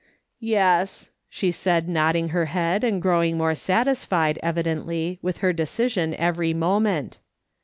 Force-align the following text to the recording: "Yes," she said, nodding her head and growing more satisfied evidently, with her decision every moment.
"Yes," 0.39 1.11
she 1.29 1.51
said, 1.51 1.87
nodding 1.87 2.29
her 2.29 2.45
head 2.45 2.83
and 2.83 2.99
growing 3.03 3.37
more 3.37 3.53
satisfied 3.53 4.39
evidently, 4.41 5.19
with 5.21 5.37
her 5.45 5.53
decision 5.53 6.15
every 6.15 6.55
moment. 6.55 7.19